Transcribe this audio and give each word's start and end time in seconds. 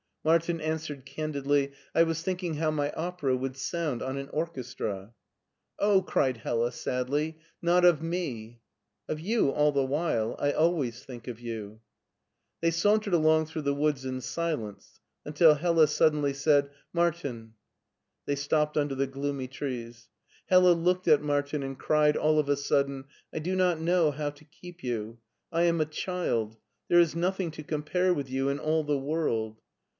Martin 0.23 0.59
answered 0.61 1.05
candidly.'' 1.05 1.71
I 1.95 2.01
was 2.03 2.21
thinking 2.23 2.55
how 2.55 2.71
iny 2.71 2.91
opera 2.95 3.35
would 3.35 3.55
sound 3.57 4.01
on 4.03 4.17
an 4.17 4.29
orchestra."" 4.29 5.13
Oh!" 5.79 6.01
cried 6.03 6.37
Hella, 6.37 6.71
sadly,'' 6.71 7.37
not 7.69 7.85
of 7.85 8.01
me." 8.03 8.61
Of 9.07 9.19
you 9.19 9.49
all 9.49 9.71
the 9.71 9.85
while; 9.85 10.35
I 10.39 10.51
always 10.53 11.03
think 11.03 11.27
of 11.27 11.37
yOu/' 11.37 11.79
They 12.61 12.71
sauntered 12.71 13.13
along 13.13 13.47
through 13.47 13.63
the 13.63 13.75
woods 13.75 14.05
in 14.05 14.21
silence, 14.21 14.99
until 15.25 15.55
Hella 15.55 15.87
suddenly 15.87 16.33
said, 16.33 16.69
Martin!" 16.93 17.53
They 18.27 18.35
stopped 18.35 18.77
imder 18.77 18.97
the 18.97 19.07
gloomy 19.07 19.47
trees. 19.47 20.07
Hella 20.47 20.71
looked 20.73 21.07
at 21.07 21.23
Martin 21.23 21.61
and 21.63 21.77
cried 21.79 22.17
all 22.17 22.39
of 22.39 22.49
a 22.49 22.55
sudden, 22.57 23.05
''I 23.33 23.39
do 23.41 23.55
not 23.55 23.79
know 23.79 24.09
how 24.11 24.31
to 24.31 24.45
keep 24.45 24.83
you! 24.83 25.19
I 25.51 25.63
am 25.63 25.79
a 25.81 25.85
child. 25.85 26.57
There 26.89 26.99
is 26.99 27.15
nothing 27.15 27.49
to 27.51 27.63
compare 27.63 28.13
with 28.13 28.29
you 28.31 28.49
in 28.49 28.57
all 28.57 28.83
the 28.83 28.97
world." 28.99 29.61